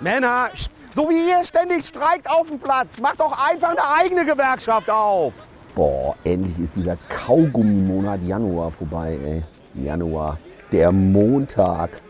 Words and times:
Männer, 0.00 0.50
so 0.92 1.08
wie 1.08 1.28
ihr 1.28 1.42
ständig 1.42 1.84
streikt 1.84 2.30
auf 2.30 2.48
dem 2.48 2.58
Platz, 2.58 3.00
macht 3.00 3.20
doch 3.20 3.36
einfach 3.50 3.70
eine 3.70 3.80
eigene 4.00 4.24
Gewerkschaft 4.24 4.88
auf. 4.88 5.34
Boah, 5.74 6.14
endlich 6.24 6.58
ist 6.60 6.76
dieser 6.76 6.96
Kaugummimonat 7.08 8.22
Januar 8.24 8.70
vorbei, 8.70 9.18
ey. 9.24 9.84
Januar, 9.84 10.38
der 10.72 10.92
Montag. 10.92 12.00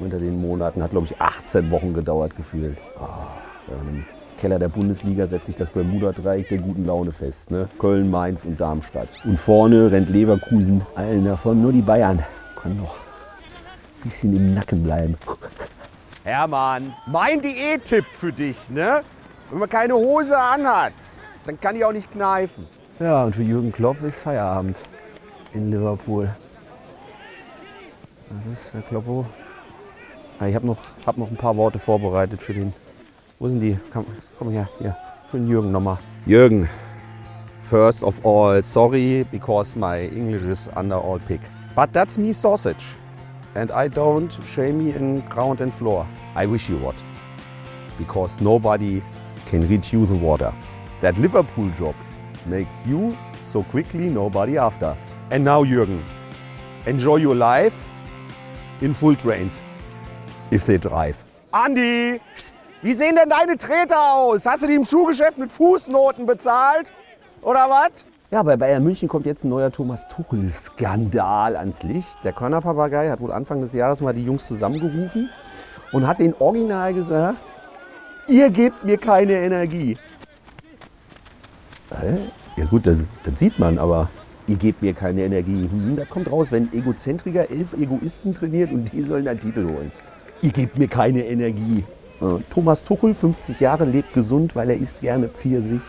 Unter 0.00 0.18
den 0.18 0.40
Monaten 0.40 0.82
hat, 0.82 0.90
glaube 0.90 1.06
ich, 1.06 1.20
18 1.20 1.70
Wochen 1.70 1.94
gedauert 1.94 2.36
gefühlt. 2.36 2.78
Ah, 2.98 3.28
Im 3.68 4.04
Keller 4.38 4.58
der 4.58 4.68
Bundesliga 4.68 5.24
setzt 5.26 5.46
sich 5.46 5.54
das 5.54 5.70
Bermuda-Dreieck 5.70 6.48
der 6.48 6.58
guten 6.58 6.84
Laune 6.84 7.12
fest. 7.12 7.52
Ne? 7.52 7.68
Köln, 7.78 8.10
Mainz 8.10 8.44
und 8.44 8.60
Darmstadt. 8.60 9.08
Und 9.24 9.38
vorne 9.38 9.92
rennt 9.92 10.08
Leverkusen. 10.08 10.84
Allen 10.96 11.24
davon 11.24 11.62
nur 11.62 11.72
die 11.72 11.80
Bayern. 11.80 12.24
Können 12.56 12.78
noch 12.78 12.96
ein 12.96 14.02
bisschen 14.02 14.34
im 14.34 14.52
Nacken 14.52 14.82
bleiben. 14.82 15.16
Hermann, 16.24 16.94
mein 17.06 17.42
Diättipp 17.42 18.06
für 18.12 18.32
dich, 18.32 18.70
ne? 18.70 19.02
Wenn 19.50 19.58
man 19.58 19.68
keine 19.68 19.94
Hose 19.94 20.38
anhat, 20.38 20.94
dann 21.44 21.60
kann 21.60 21.76
ich 21.76 21.84
auch 21.84 21.92
nicht 21.92 22.10
kneifen. 22.10 22.66
Ja, 22.98 23.24
und 23.24 23.36
für 23.36 23.42
Jürgen 23.42 23.70
Klopp 23.70 24.02
ist 24.02 24.22
Feierabend 24.22 24.80
in 25.52 25.70
Liverpool. 25.70 26.34
Das 28.30 28.58
ist 28.58 28.72
der 28.72 28.80
Kloppo. 28.80 29.26
Ja, 30.40 30.46
ich 30.46 30.54
habe 30.54 30.66
noch, 30.66 30.78
hab 31.04 31.18
noch 31.18 31.30
ein 31.30 31.36
paar 31.36 31.58
Worte 31.58 31.78
vorbereitet 31.78 32.40
für 32.40 32.54
den. 32.54 32.72
Wo 33.38 33.46
sind 33.46 33.60
die? 33.60 33.78
Komm, 33.92 34.06
komm 34.38 34.48
her, 34.48 34.66
hier. 34.78 34.96
Für 35.28 35.36
den 35.36 35.46
Jürgen 35.46 35.72
nochmal. 35.72 35.98
Jürgen, 36.24 36.70
first 37.64 38.02
of 38.02 38.24
all, 38.24 38.62
sorry 38.62 39.26
because 39.30 39.78
my 39.78 40.08
English 40.08 40.44
is 40.44 40.70
under 40.74 40.96
all 40.96 41.18
pick. 41.18 41.42
But 41.76 41.92
that's 41.92 42.16
me 42.16 42.32
sausage. 42.32 42.94
And 43.54 43.70
I 43.70 43.88
don't 43.88 44.32
shame 44.46 44.78
me 44.78 44.94
in 44.94 45.20
ground 45.20 45.60
and 45.60 45.72
floor. 45.72 46.06
I 46.34 46.46
wish 46.46 46.68
you 46.68 46.76
what. 46.78 46.96
Because 47.98 48.40
nobody 48.40 49.02
can 49.46 49.68
reach 49.68 49.92
you 49.92 50.06
the 50.06 50.16
water. 50.16 50.52
That 51.00 51.16
Liverpool 51.18 51.70
job 51.78 51.94
makes 52.46 52.84
you 52.86 53.16
so 53.42 53.62
quickly 53.62 54.08
nobody 54.08 54.58
after. 54.58 54.96
And 55.30 55.44
now, 55.44 55.64
Jürgen, 55.64 56.02
enjoy 56.86 57.16
your 57.16 57.36
life 57.36 57.86
in 58.80 58.92
full 58.92 59.14
trains. 59.14 59.60
If 60.50 60.66
they 60.66 60.78
drive. 60.78 61.24
Andi, 61.52 62.20
wie 62.82 62.94
sehen 62.94 63.16
denn 63.16 63.30
deine 63.30 63.56
Treter 63.56 64.12
aus? 64.12 64.44
Hast 64.44 64.64
du 64.64 64.66
die 64.66 64.74
im 64.74 64.84
Schuhgeschäft 64.84 65.38
mit 65.38 65.52
Fußnoten 65.52 66.26
bezahlt? 66.26 66.92
Oder 67.42 67.70
was? 67.70 68.04
Ja, 68.30 68.42
bei 68.42 68.56
Bayern 68.56 68.82
München 68.82 69.06
kommt 69.06 69.26
jetzt 69.26 69.44
ein 69.44 69.50
neuer 69.50 69.70
Thomas 69.70 70.08
Tuchel-Skandal 70.08 71.56
ans 71.56 71.82
Licht. 71.82 72.16
Der 72.24 72.32
Körnerpapagei 72.32 73.10
hat 73.10 73.20
wohl 73.20 73.30
Anfang 73.30 73.60
des 73.60 73.74
Jahres 73.74 74.00
mal 74.00 74.14
die 74.14 74.24
Jungs 74.24 74.46
zusammengerufen 74.46 75.28
und 75.92 76.06
hat 76.06 76.20
den 76.20 76.34
Original 76.38 76.94
gesagt, 76.94 77.42
ihr 78.26 78.50
gebt 78.50 78.82
mir 78.82 78.96
keine 78.96 79.34
Energie. 79.34 79.98
Hä? 81.90 82.18
Ja 82.56 82.64
gut, 82.64 82.86
das, 82.86 82.96
das 83.22 83.38
sieht 83.38 83.58
man, 83.58 83.78
aber 83.78 84.08
ihr 84.46 84.56
gebt 84.56 84.80
mir 84.80 84.94
keine 84.94 85.22
Energie. 85.22 85.68
Hm, 85.70 85.94
da 85.94 86.06
kommt 86.06 86.32
raus, 86.32 86.50
wenn 86.50 86.72
Egozentriker 86.72 87.50
elf 87.50 87.74
Egoisten 87.74 88.32
trainiert 88.32 88.72
und 88.72 88.90
die 88.90 89.02
sollen 89.02 89.28
einen 89.28 89.38
Titel 89.38 89.66
holen. 89.66 89.92
Ihr 90.40 90.50
gebt 90.50 90.78
mir 90.78 90.88
keine 90.88 91.26
Energie. 91.26 91.84
Äh, 92.22 92.42
Thomas 92.52 92.84
Tuchel, 92.84 93.12
50 93.12 93.60
Jahre, 93.60 93.84
lebt 93.84 94.14
gesund, 94.14 94.56
weil 94.56 94.70
er 94.70 94.76
isst 94.76 95.02
gerne 95.02 95.28
Pfirsich. 95.28 95.82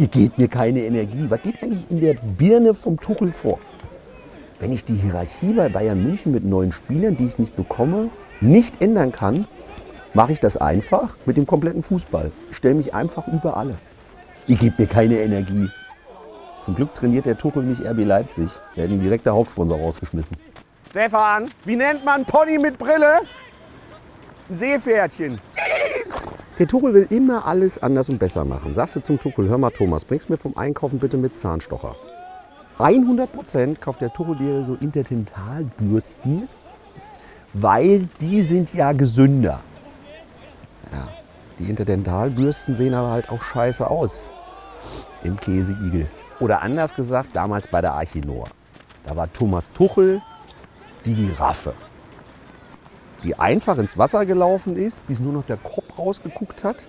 Ihr 0.00 0.08
gebt 0.08 0.38
mir 0.38 0.48
keine 0.48 0.80
Energie. 0.80 1.26
Was 1.28 1.42
geht 1.42 1.62
eigentlich 1.62 1.90
in 1.90 2.00
der 2.00 2.14
Birne 2.14 2.72
vom 2.72 2.98
Tuchel 2.98 3.30
vor? 3.30 3.58
Wenn 4.58 4.72
ich 4.72 4.82
die 4.82 4.94
Hierarchie 4.94 5.52
bei 5.52 5.68
Bayern 5.68 6.02
München 6.02 6.32
mit 6.32 6.42
neuen 6.42 6.72
Spielern, 6.72 7.18
die 7.18 7.26
ich 7.26 7.38
nicht 7.38 7.54
bekomme, 7.54 8.08
nicht 8.40 8.80
ändern 8.80 9.12
kann, 9.12 9.46
mache 10.14 10.32
ich 10.32 10.40
das 10.40 10.56
einfach 10.56 11.18
mit 11.26 11.36
dem 11.36 11.44
kompletten 11.44 11.82
Fußball. 11.82 12.32
Ich 12.50 12.56
stelle 12.56 12.76
mich 12.76 12.94
einfach 12.94 13.28
über 13.28 13.58
alle. 13.58 13.76
Ihr 14.46 14.56
gebt 14.56 14.78
mir 14.78 14.86
keine 14.86 15.20
Energie. 15.20 15.68
Zum 16.64 16.76
Glück 16.76 16.94
trainiert 16.94 17.26
der 17.26 17.36
Tuchel 17.36 17.64
nicht 17.64 17.82
RB 17.82 17.98
Leipzig. 18.06 18.48
Der 18.76 18.84
hat 18.84 18.90
ihn 18.90 19.00
direkt 19.00 19.26
der 19.26 19.34
Hauptsponsor 19.34 19.78
rausgeschmissen. 19.78 20.34
Stefan, 20.88 21.50
wie 21.66 21.76
nennt 21.76 22.06
man 22.06 22.24
Pony 22.24 22.56
mit 22.56 22.78
Brille? 22.78 23.20
Ein 24.48 24.54
Seepferdchen. 24.54 25.42
Der 26.60 26.68
Tuchel 26.68 26.92
will 26.92 27.06
immer 27.08 27.46
alles 27.46 27.82
anders 27.82 28.10
und 28.10 28.18
besser 28.18 28.44
machen. 28.44 28.74
Sagst 28.74 28.94
du 28.94 29.00
zum 29.00 29.18
Tuchel, 29.18 29.48
hör 29.48 29.56
mal 29.56 29.70
Thomas, 29.70 30.04
bringst 30.04 30.28
mir 30.28 30.36
vom 30.36 30.58
Einkaufen 30.58 30.98
bitte 30.98 31.16
mit 31.16 31.38
Zahnstocher. 31.38 31.96
100% 32.78 33.78
kauft 33.80 34.02
der 34.02 34.12
Tuchel 34.12 34.36
dir 34.36 34.62
so 34.62 34.74
Interdentalbürsten, 34.74 36.50
weil 37.54 38.10
die 38.20 38.42
sind 38.42 38.74
ja 38.74 38.92
gesünder. 38.92 39.60
Ja, 40.92 41.08
die 41.58 41.70
Interdentalbürsten 41.70 42.74
sehen 42.74 42.92
aber 42.92 43.10
halt 43.10 43.30
auch 43.30 43.40
scheiße 43.40 43.90
aus 43.90 44.30
im 45.24 45.36
Käseigel. 45.36 46.08
Oder 46.40 46.60
anders 46.60 46.94
gesagt, 46.94 47.30
damals 47.32 47.68
bei 47.68 47.80
der 47.80 47.94
Archinor. 47.94 48.48
Da 49.06 49.16
war 49.16 49.32
Thomas 49.32 49.72
Tuchel 49.72 50.20
die 51.06 51.14
Giraffe, 51.14 51.72
die 53.22 53.34
einfach 53.38 53.78
ins 53.78 53.96
Wasser 53.96 54.26
gelaufen 54.26 54.76
ist, 54.76 55.06
bis 55.06 55.20
nur 55.20 55.32
noch 55.32 55.46
der 55.46 55.56
Kopf 55.56 55.79
rausgeguckt 56.00 56.64
hat 56.64 56.86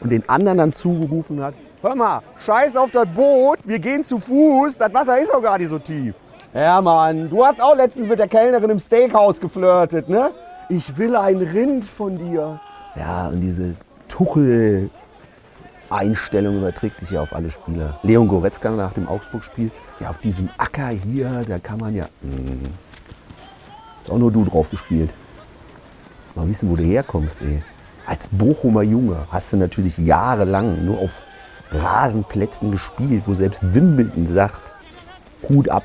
und 0.00 0.10
den 0.10 0.28
anderen 0.28 0.58
dann 0.58 0.72
zugerufen 0.72 1.42
hat, 1.42 1.54
Hör 1.82 1.94
mal, 1.96 2.20
scheiß 2.38 2.76
auf 2.76 2.92
das 2.92 3.06
Boot, 3.12 3.58
wir 3.64 3.80
gehen 3.80 4.04
zu 4.04 4.20
Fuß, 4.20 4.78
das 4.78 4.94
Wasser 4.94 5.18
ist 5.18 5.32
doch 5.32 5.42
gar 5.42 5.58
nicht 5.58 5.68
so 5.68 5.80
tief. 5.80 6.14
Hermann, 6.52 7.28
du 7.28 7.44
hast 7.44 7.60
auch 7.60 7.74
letztens 7.74 8.06
mit 8.06 8.20
der 8.20 8.28
Kellnerin 8.28 8.70
im 8.70 8.78
Steakhouse 8.78 9.40
geflirtet, 9.40 10.08
ne? 10.08 10.30
Ich 10.68 10.96
will 10.96 11.16
ein 11.16 11.38
Rind 11.38 11.84
von 11.84 12.18
dir. 12.18 12.60
Ja, 12.94 13.26
und 13.26 13.40
diese 13.40 13.74
Tuchel-Einstellung 14.06 16.58
überträgt 16.58 17.00
sich 17.00 17.10
ja 17.10 17.20
auf 17.20 17.34
alle 17.34 17.50
Spieler. 17.50 17.98
Leon 18.04 18.28
Goretzka 18.28 18.70
nach 18.70 18.92
dem 18.92 19.08
Augsburg-Spiel, 19.08 19.72
ja, 19.98 20.08
auf 20.08 20.18
diesem 20.18 20.50
Acker 20.58 20.86
hier, 20.86 21.42
da 21.48 21.58
kann 21.58 21.78
man 21.78 21.96
ja. 21.96 22.06
Mh, 22.20 22.68
ist 24.04 24.10
auch 24.10 24.18
nur 24.18 24.30
du 24.30 24.44
drauf 24.44 24.70
gespielt. 24.70 25.12
Mal 26.36 26.46
wissen, 26.46 26.70
wo 26.70 26.76
du 26.76 26.84
herkommst, 26.84 27.42
ey. 27.42 27.60
Als 28.04 28.26
Bochumer 28.28 28.82
Junge 28.82 29.26
hast 29.30 29.52
du 29.52 29.56
natürlich 29.56 29.96
jahrelang 29.98 30.84
nur 30.84 30.98
auf 30.98 31.22
Rasenplätzen 31.70 32.70
gespielt, 32.72 33.22
wo 33.26 33.34
selbst 33.34 33.74
Wimbledon 33.74 34.26
sagt, 34.26 34.74
Hut 35.48 35.68
ab, 35.68 35.84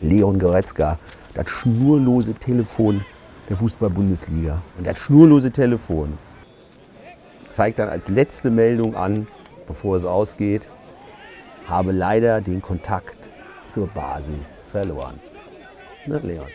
Leon 0.00 0.38
Goretzka, 0.38 0.98
das 1.34 1.48
schnurlose 1.48 2.34
Telefon 2.34 3.04
der 3.48 3.56
Fußball-Bundesliga. 3.56 4.62
Und 4.76 4.86
das 4.86 4.98
schnurlose 4.98 5.50
Telefon 5.50 6.18
zeigt 7.46 7.78
dann 7.78 7.88
als 7.88 8.08
letzte 8.08 8.50
Meldung 8.50 8.94
an, 8.94 9.26
bevor 9.66 9.96
es 9.96 10.04
ausgeht, 10.04 10.68
habe 11.66 11.92
leider 11.92 12.40
den 12.40 12.60
Kontakt 12.60 13.16
zur 13.64 13.86
Basis 13.88 14.58
verloren. 14.70 15.18
Ne, 16.06 16.18
Leon? 16.18 16.46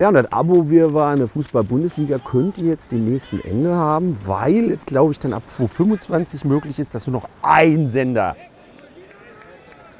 Ja, 0.00 0.08
und 0.08 0.14
das 0.14 0.32
Abo-Wirrwarr 0.32 1.12
in 1.12 1.20
der 1.20 1.28
Fußball-Bundesliga 1.28 2.18
könnte 2.18 2.62
jetzt 2.62 2.90
den 2.90 3.08
nächsten 3.08 3.40
Ende 3.40 3.76
haben, 3.76 4.18
weil 4.24 4.72
es, 4.72 4.84
glaube 4.86 5.12
ich, 5.12 5.20
dann 5.20 5.32
ab 5.32 5.44
2025 5.46 6.44
möglich 6.44 6.80
ist, 6.80 6.96
dass 6.96 7.06
nur 7.06 7.20
noch 7.20 7.28
ein 7.42 7.86
Sender 7.86 8.34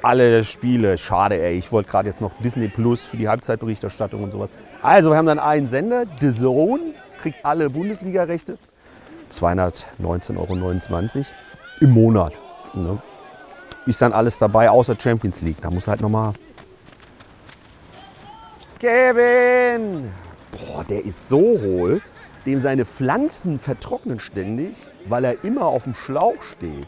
alle 0.01 0.43
Spiele, 0.43 0.97
schade 0.99 1.41
ey, 1.41 1.57
ich 1.57 1.71
wollte 1.71 1.89
gerade 1.89 2.09
jetzt 2.09 2.21
noch 2.21 2.31
Disney 2.43 2.67
Plus 2.67 3.03
für 3.03 3.17
die 3.17 3.27
Halbzeitberichterstattung 3.27 4.21
und 4.21 4.31
sowas. 4.31 4.49
Also 4.83 5.09
wir 5.09 5.17
haben 5.17 5.25
dann 5.25 5.39
einen 5.39 5.65
Sender, 5.65 6.03
The 6.19 6.31
Zone, 6.31 6.93
kriegt 7.21 7.43
alle 7.43 7.69
Bundesliga-Rechte, 7.69 8.59
219,29 9.31 10.37
Euro 10.37 11.25
im 11.79 11.89
Monat. 11.89 12.33
Ne? 12.73 13.01
Ist 13.87 14.01
dann 14.01 14.13
alles 14.13 14.37
dabei, 14.37 14.69
außer 14.69 14.95
Champions 14.99 15.41
League. 15.41 15.61
Da 15.61 15.71
muss 15.71 15.87
halt 15.87 16.01
nochmal 16.01 16.33
Kevin! 18.85 20.11
Boah, 20.51 20.83
der 20.83 21.03
ist 21.03 21.27
so 21.27 21.39
hohl, 21.59 22.03
dem 22.45 22.59
seine 22.59 22.85
Pflanzen 22.85 23.57
vertrocknen 23.57 24.19
ständig, 24.19 24.91
weil 25.07 25.25
er 25.25 25.43
immer 25.43 25.65
auf 25.65 25.85
dem 25.85 25.95
Schlauch 25.95 26.39
steht. 26.55 26.85